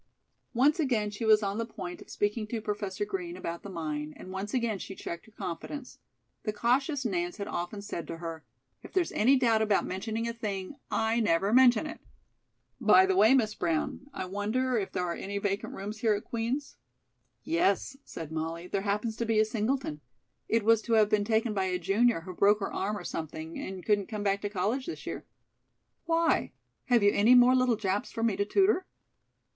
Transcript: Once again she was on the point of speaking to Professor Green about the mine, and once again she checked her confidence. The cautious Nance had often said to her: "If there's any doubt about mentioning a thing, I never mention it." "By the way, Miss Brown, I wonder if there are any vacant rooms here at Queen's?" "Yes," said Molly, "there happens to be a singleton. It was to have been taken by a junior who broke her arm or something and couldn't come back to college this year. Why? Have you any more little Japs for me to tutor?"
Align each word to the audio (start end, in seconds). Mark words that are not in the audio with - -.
Once 0.55 0.79
again 0.79 1.11
she 1.11 1.25
was 1.25 1.43
on 1.43 1.59
the 1.59 1.63
point 1.63 2.01
of 2.01 2.09
speaking 2.09 2.47
to 2.47 2.59
Professor 2.59 3.05
Green 3.05 3.37
about 3.37 3.61
the 3.61 3.69
mine, 3.69 4.15
and 4.17 4.31
once 4.31 4.51
again 4.51 4.79
she 4.79 4.95
checked 4.95 5.27
her 5.27 5.31
confidence. 5.31 5.99
The 6.41 6.51
cautious 6.51 7.05
Nance 7.05 7.37
had 7.37 7.47
often 7.47 7.83
said 7.83 8.07
to 8.07 8.17
her: 8.17 8.43
"If 8.81 8.93
there's 8.93 9.11
any 9.11 9.35
doubt 9.35 9.61
about 9.61 9.85
mentioning 9.85 10.27
a 10.27 10.33
thing, 10.33 10.73
I 10.89 11.19
never 11.19 11.53
mention 11.53 11.85
it." 11.85 11.99
"By 12.79 13.05
the 13.05 13.15
way, 13.15 13.35
Miss 13.35 13.53
Brown, 13.53 14.07
I 14.11 14.25
wonder 14.25 14.75
if 14.75 14.91
there 14.91 15.03
are 15.03 15.13
any 15.13 15.37
vacant 15.37 15.75
rooms 15.75 15.99
here 15.99 16.15
at 16.15 16.23
Queen's?" 16.23 16.77
"Yes," 17.43 17.95
said 18.03 18.31
Molly, 18.31 18.65
"there 18.65 18.81
happens 18.81 19.15
to 19.17 19.25
be 19.27 19.39
a 19.39 19.45
singleton. 19.45 20.01
It 20.49 20.63
was 20.65 20.81
to 20.81 20.93
have 20.93 21.09
been 21.09 21.25
taken 21.25 21.53
by 21.53 21.65
a 21.65 21.77
junior 21.77 22.21
who 22.21 22.33
broke 22.33 22.59
her 22.59 22.73
arm 22.73 22.97
or 22.97 23.03
something 23.03 23.59
and 23.59 23.85
couldn't 23.85 24.07
come 24.09 24.23
back 24.23 24.41
to 24.41 24.49
college 24.49 24.87
this 24.87 25.05
year. 25.05 25.25
Why? 26.05 26.53
Have 26.85 27.03
you 27.03 27.11
any 27.11 27.35
more 27.35 27.53
little 27.53 27.75
Japs 27.75 28.11
for 28.11 28.23
me 28.23 28.35
to 28.37 28.45
tutor?" 28.45 28.87